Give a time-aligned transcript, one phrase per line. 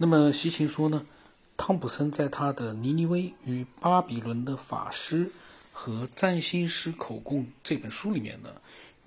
[0.00, 1.04] 那么西芹说呢，
[1.56, 5.28] 汤普森在他的《尼尼微与巴比伦的法师
[5.72, 8.48] 和占星师口供》这本书里面呢，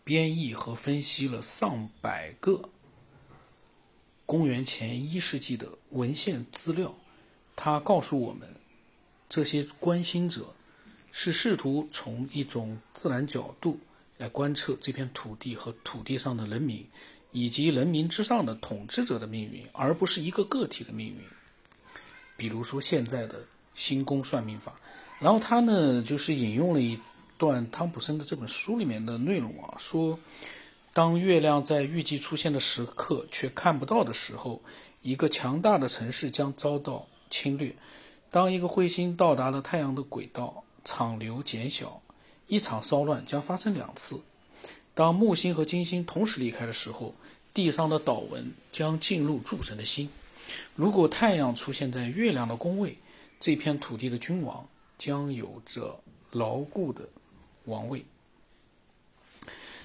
[0.03, 2.61] 编译和分析了上百个
[4.25, 6.93] 公元前一世纪的文献资料。
[7.55, 8.53] 他告诉我们，
[9.29, 10.53] 这些观星者
[11.13, 13.79] 是试图从一种自然角度
[14.17, 16.85] 来观测这片土地和土地上的人民，
[17.31, 21.21] 以及人民之上的统治者的命运，而不是一个个体的命运。
[22.37, 23.45] 比如说现在的
[23.75, 24.79] 星宫算命法，
[25.19, 26.99] 然后他呢就是引用了一
[27.37, 30.19] 段汤普森的这本书里面的内容啊，说
[30.93, 34.61] 当月亮在预计出现的时刻却看不到的时候，
[35.01, 37.07] 一个强大的城市将遭到。
[37.33, 37.73] 侵略。
[38.29, 42.01] 当一个彗星到达了太阳的轨道，场流减小，
[42.47, 44.19] 一场骚乱将发生两次。
[44.93, 47.15] 当木星和金星同时离开的时候，
[47.53, 50.09] 地上的岛纹将进入诸神的心。
[50.75, 52.97] 如果太阳出现在月亮的宫位，
[53.39, 57.07] 这片土地的君王将有着牢固的
[57.65, 58.05] 王位。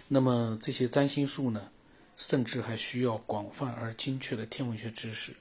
[0.08, 1.70] 那么这些占星术呢？
[2.16, 5.34] 甚至还需要广泛而精确的天文学知识。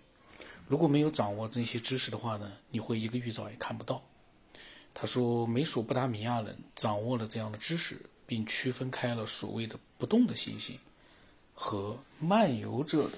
[0.67, 4.04] 如果没有掌握这些知识的话呢，你会一个预兆也看不到。
[4.94, 10.78] 他说，美索不达米亚人掌握了这样的知识，并区分开了所谓的不动的星星
[11.56, 13.17] 和漫游者的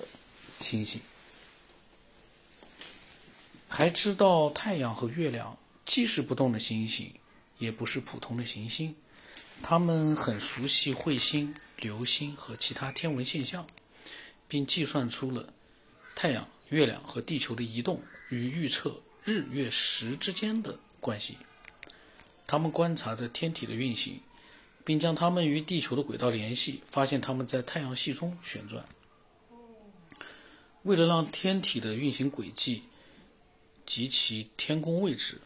[0.61, 1.01] 星星，
[3.67, 7.13] 还知道太阳和月亮既是不动的星星，
[7.57, 8.95] 也不是普通的行星。
[9.61, 13.67] 他们很熟悉彗星、流星和其他天文现象，
[14.47, 15.51] 并计算出了
[16.15, 16.47] 太阳。
[16.69, 21.37] 月亮和地球的移动与预测日月食之间的关系。
[22.45, 24.19] 他们观察着天体的运行，
[24.87, 28.85] 并将它们与地球的轨道联系，发现它们在太阳系中旋转。
[30.83, 32.83] 为了让天体的运行轨迹
[33.85, 35.41] 及其天宫位置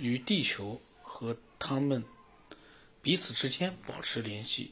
[0.00, 2.04] 与地球和它们
[3.02, 4.70] 彼此之间保持联系，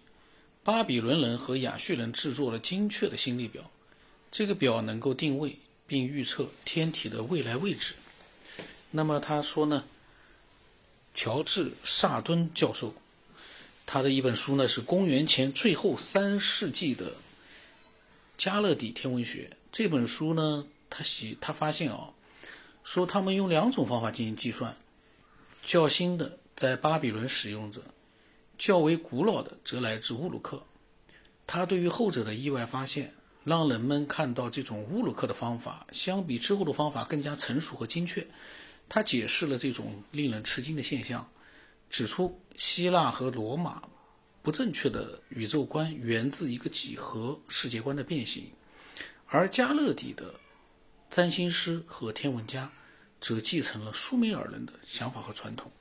[0.63, 3.69] 巴比伦人和亚述人制作了精确的星历表。
[4.31, 5.59] 这个表能够定位。
[5.87, 7.95] 并预测天体的未来位置。
[8.91, 9.85] 那么他说呢？
[11.15, 12.95] 乔治·萨敦教授，
[13.87, 17.13] 他的一本书呢是公元前最后三世纪的
[18.37, 19.51] 加勒底天文学。
[19.71, 22.11] 这本书呢，他写他发现啊，
[22.83, 24.77] 说他们用两种方法进行计算，
[25.65, 27.81] 较新的在巴比伦使用着，
[28.59, 30.65] 较为古老的则来自乌鲁克。
[31.47, 33.15] 他对于后者的意外发现。
[33.45, 38.27] 让人们看到这种乌鲁克的方法相比之后的方法更加成熟和精确。
[38.89, 41.31] 他解释了这种令人吃惊的现象，
[41.89, 43.89] 指出希腊和罗马
[44.43, 48.53] 不正确的宇宙观源自一个几何世界观的变形，
[49.27, 50.35] 而加勒底的
[51.11, 52.73] 占星师和天文家
[53.21, 55.73] 则继承了苏美尔人的想法和传统。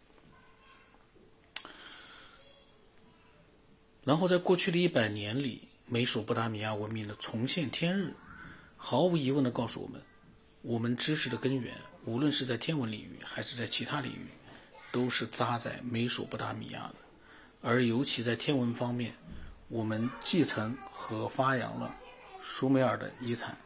[4.04, 5.70] 然后在过去的一百年里。
[5.86, 8.16] 美索不达米亚文明的重现天日，
[8.78, 10.02] 毫无疑问地告诉我们，
[10.62, 11.76] 我们知识的根源，
[12.06, 14.30] 无论是在天文领域还是在其他领域，
[14.94, 16.96] 都是扎在美索不达米亚的。
[17.62, 19.14] 而尤其在天文方面，
[19.68, 21.94] 我们继承和发扬了
[22.40, 23.58] 苏美尔的遗产。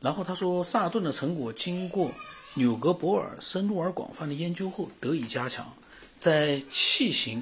[0.00, 2.10] 然后他说，萨顿的成果经过
[2.54, 5.72] 纽格博尔深入而广泛的研究后得以加强，
[6.18, 7.40] 在器形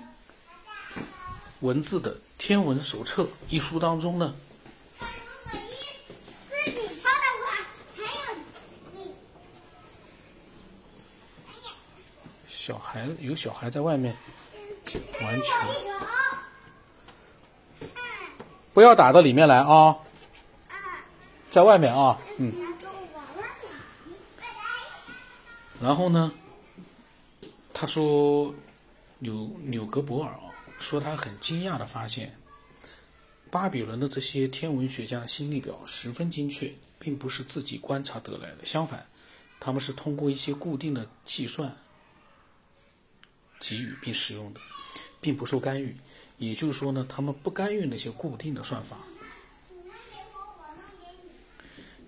[1.60, 2.14] 文字的。
[2.41, 4.32] 《天文手册》一书当中呢，
[12.68, 14.14] 小孩有小孩在外面
[15.22, 15.46] 玩球，
[18.74, 19.96] 不要打到里面来啊，
[21.50, 22.52] 在外面啊，嗯。
[25.80, 26.30] 然后呢，
[27.72, 28.54] 他说
[29.20, 30.52] 纽纽格博尔啊。
[30.78, 32.38] 说他很惊讶地发现，
[33.50, 38.64] 巴比伦的这些天文学家的星历表十分精确，并不是自己观察得来的。
[38.64, 39.06] 相反，
[39.59, 41.74] 他们是通过一些固定的计算
[43.60, 44.60] 给予并使用的，
[45.21, 45.97] 并不受干预。
[46.39, 48.97] 也就是说呢，他们不干预那些固定的算法。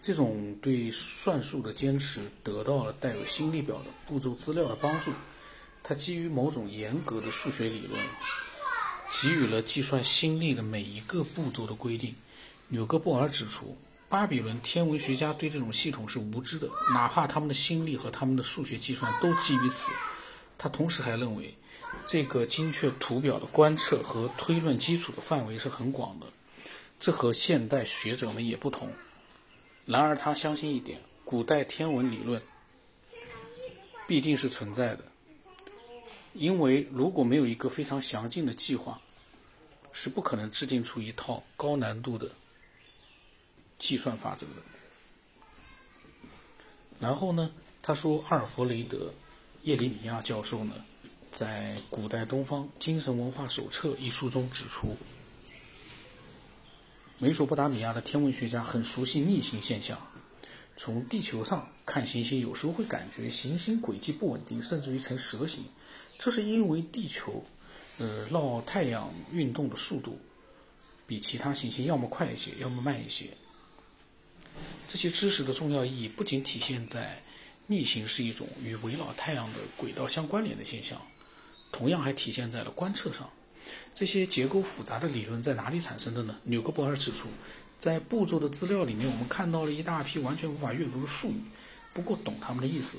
[0.03, 5.13] 这种对算术的坚持得到了带有心力表的步骤资料的帮助。
[5.83, 8.01] 它基于某种严格的数学理论。
[9.13, 12.15] 给予了计算心力的每一个步骤的规定。
[12.69, 13.77] 纽格布尔指出，
[14.09, 19.91] 巴比伦天文学家对这种系统是无知的，哪怕他们的心力和他们的数学计算都基于此。
[20.63, 21.55] 他同时还认为，
[22.07, 26.27] 这个精确图表的观测和推论基础的范围是很广的，
[27.01, 28.93] 这和现代学者们也不同。
[29.87, 32.43] 然而，他相信一点：古代天文理论
[34.07, 35.05] 必定是存在的，
[36.35, 39.01] 因为如果没有一个非常详尽的计划，
[39.93, 42.31] 是不可能制定出一套高难度的
[43.79, 44.63] 计算法则的。
[46.99, 48.99] 然后呢，他说，阿尔弗雷德·
[49.63, 50.73] 叶里米亚教授呢，
[51.31, 54.97] 在《古代东方精神文化手册》一书中指出，
[57.19, 59.99] 美索不达米亚的天文学家很熟悉逆行现象。
[60.79, 65.65] 从地球上看行星，有时候会感觉行星轨迹不稳定，甚至于呈蛇形。
[66.19, 67.45] 这是因为地球，
[67.99, 70.19] 呃，绕太阳运动的速度
[71.07, 73.37] 比其他行星要么快一些，要么慢一些。
[74.89, 77.23] 这些知识的重要意义不仅体现在
[77.71, 81.01] 逆行是一种与围绕太阳的轨道相关联的现象，
[81.71, 83.31] 同样还体现在了观测上。
[83.95, 86.37] 这些结构复杂的理论在哪里产生的呢？
[86.43, 87.29] 纽格博尔指出。
[87.79, 91.41] 在步骤的资料里面，我们看到了一大批完全无法阅读的术语，
[91.95, 92.99] 不过懂他们的意思。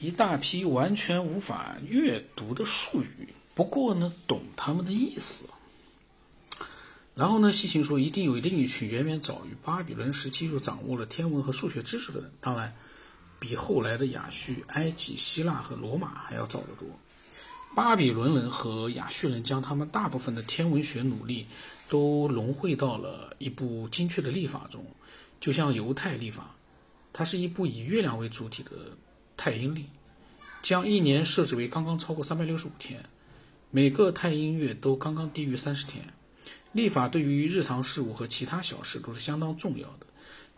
[0.00, 5.48] 一大批完全无法阅读的术语，不过呢，懂他们的意思。
[7.18, 12.72] 然后呢，西行说，一定有另一群远远早于巴比伦时期就掌握了天文和数学知识的人，当然，
[13.40, 16.88] 比后来的亚述、埃及、希腊和罗马还要早得多。
[17.74, 21.48] 巴比伦人和亚述人将他们大部分的天文学努力
[21.88, 24.86] 都融汇到了一部精确的历法中，
[25.40, 26.54] 就像犹太历法，
[27.12, 28.70] 它是一部以月亮为主体的
[29.36, 29.86] 太阴历，
[30.62, 33.04] 将一年设置为刚刚超过三百六十五天，
[33.72, 36.14] 每个太阴月都刚刚低于三十天。
[36.72, 40.06] 历法对于日常事务和其他小事都是相当重要的。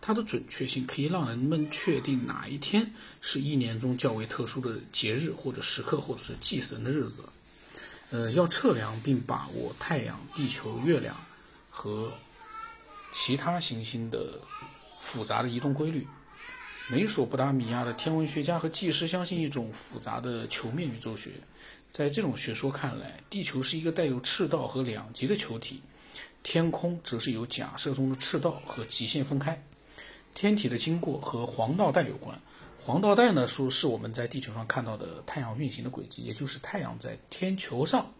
[0.03, 2.91] 它的准确性可以让人们确定哪一天
[3.21, 7.23] 是一年中较为特殊的节日或者时刻，或者是祭神的日子。
[8.11, 11.15] 呃，要测量并把握太阳、地球、月亮
[11.69, 12.13] 和
[13.13, 14.41] 其他行星的
[15.01, 16.07] 复杂的移动规律。
[16.89, 21.31] 美索不达米亚的天文学家和技师相信一种复杂的球面宇宙学。
[21.93, 25.81] 在这种学说看来，地球是一个带有赤道和两极的球体，
[26.43, 29.63] 天空则是由假设中的赤道和极限分开。
[30.35, 32.39] 天体的经过和黄道带有关。
[32.79, 38.11] 黄道带呢，说是我们在地球上看到的太阳运行的轨迹，也就是太阳在天球上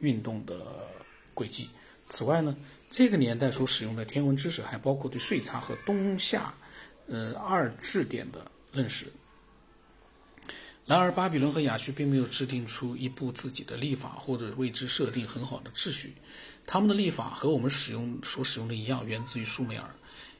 [0.00, 0.88] 运动的
[1.34, 1.68] 轨迹。
[2.08, 2.56] 此外呢，
[2.90, 6.52] 这个年代所使用的天文知识还包括对岁差和冬夏，
[7.06, 9.06] 呃二质点的认识。
[10.88, 16.14] 然而，巴比伦和亚述并没有制定出一部自己的历法，或者为之设定很好的秩序。
[16.66, 19.94] 他们的历法和我们使用所使用的一样，源自于苏美尔。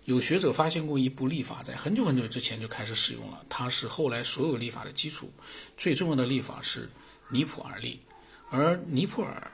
[0.07, 5.31] 有学者发现过一部历法，在很久很久之前就开始使用了，它是后来所有历法的基础。
[5.77, 6.89] 最重要的历法是
[7.29, 8.01] 尼普尔历，
[8.51, 9.51] 而尼普尔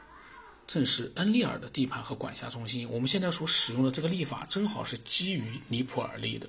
[0.68, 2.88] 正是恩利尔的地盘和管辖中心。
[2.88, 6.48] 我们现在所使用的这个历法，正好是基于尼普尔历的。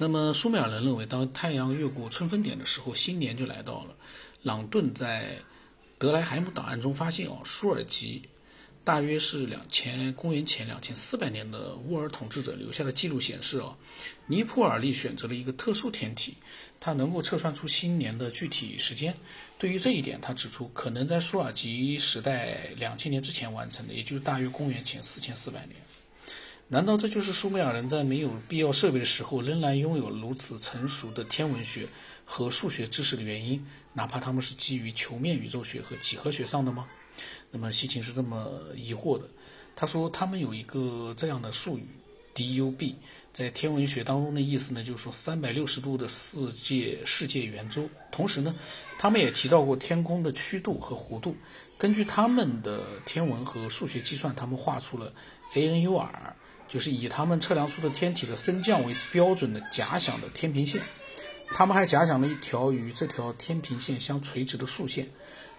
[0.00, 3.96] 那么苏美尔人认为，当太阳越过春分点的时候，新年就来到了。
[4.42, 5.36] 朗顿在
[5.98, 8.22] 德莱海姆档案中发现，哦，舒尔吉。
[8.84, 13.76] 大约是两千公元前两千四百年的乌尔统治者留下的记录显示，哦，
[14.26, 16.34] 尼普尔利选择了一个特殊天体，
[16.80, 19.14] 它能够测算出新年的具体时间。
[19.58, 25.76] 对于这一点，他指出，可能在舒尔吉时代两千年之前完成的，也就是大约公元前四千四百年。
[26.70, 31.88] 难道这就是苏美尔人在没有必要设备的时候，仍然拥有如此成熟的天文学
[32.26, 33.66] 和数学知识的原因？
[33.94, 36.86] 哪怕他们是基于球面宇宙学和几何学上的吗？
[37.50, 39.24] 那么西芹是这么疑惑的，
[39.74, 41.88] 他说他们有一个这样的术语
[42.34, 42.94] ，DUB，
[43.32, 47.88] 在天文学当中的意思呢，就是说三百六十度的世界世界圆周。
[48.12, 48.54] 同时呢，
[48.98, 51.34] 他们也提到过天空的曲度和弧度。
[51.78, 55.10] 根据他们的天文和数学计算，他们画出了
[55.54, 56.10] ANUR，
[56.68, 60.82] 就是以他们测量出的天体的升降为标准的假想的天平线。
[61.48, 65.08] 他们还假想了一条与这条天平线相垂直的竖线。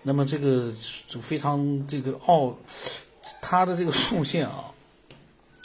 [0.04, 0.72] 那么这个
[1.08, 2.56] 就非常这个奥，
[3.42, 4.72] 它的这个竖线啊，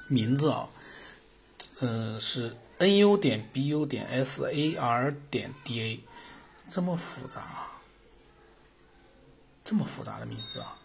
[0.09, 0.69] 名字啊，
[1.81, 6.01] 呃是 N U 点 B U 点 S A R 点 D A，
[6.69, 7.69] 这么复杂，
[9.65, 10.79] 这么复杂的名字啊。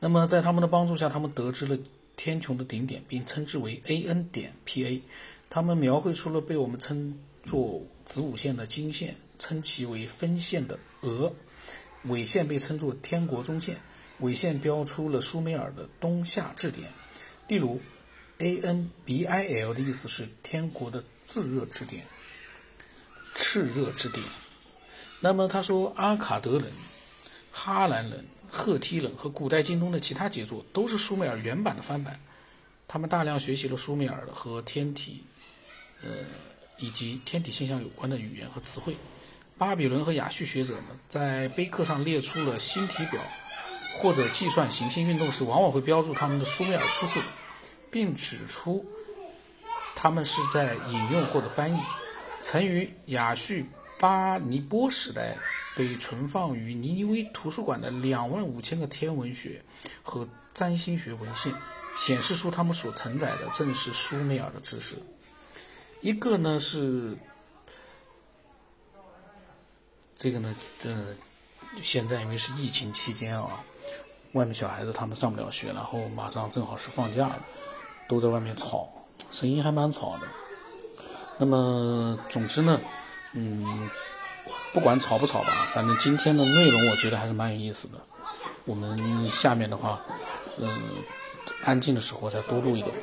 [0.00, 1.76] 那么在他们的帮助下，他们得知了
[2.18, 5.02] 天穹的顶点，并称之为 A N 点 P A。
[5.48, 11.32] 他们描绘出了被我们称作子午线的经线，称其为分线的额。
[12.02, 13.78] 纬线被称作天国中线，
[14.18, 16.90] 纬线标出了苏美尔的冬夏至点。
[17.48, 17.80] 例如
[18.38, 22.04] ，ANBIL 的意思是天国的炙热之点、
[23.34, 24.24] 炽热之点。
[25.20, 26.70] 那么他说，阿卡德人、
[27.50, 32.18] 哈兰人、赫梯人和古代京东的其他杰作都是苏美尔原版的翻版。
[32.86, 35.22] 他们大量学习了苏美尔的和天体
[36.02, 36.10] 呃，
[36.78, 38.96] 以及天体现象有关的语言和词汇。
[39.58, 43.20] 巴比伦和亚述学者呢，在碑刻上列出了星体表，
[43.96, 47.20] 或者计算行星运动时，往往会标注他们的苏美尔出处，
[47.90, 48.86] 并指出
[49.96, 51.78] 他们是在引用或者翻译
[52.40, 53.54] 曾于亚述
[53.98, 55.36] 巴尼波时代
[55.76, 59.62] 被存放于尼尼微图书馆的两万五千个天文学
[60.02, 61.52] 和占星学文献，
[61.96, 64.96] 显示出他们所承载的正是苏美尔的知识。
[66.00, 67.16] 一个呢是。
[70.20, 70.52] 这个呢，
[70.82, 70.92] 这，
[71.80, 73.62] 现在因为是疫情期间啊，
[74.32, 77.38] 外面小孩子他们上不了学，然后马上正好是放假了，
[78.08, 78.88] 都在外面吵，
[79.30, 80.26] 声音还蛮吵的。
[81.38, 82.80] 那么，总之呢，
[83.32, 83.90] 嗯，
[84.72, 87.98] 不管吵不吵吧，反正今天的内容我觉得还是蛮有意思的。
[88.64, 90.00] 我们下面的话，
[90.58, 90.68] 嗯，
[91.64, 92.94] 安静的时候再多录一点。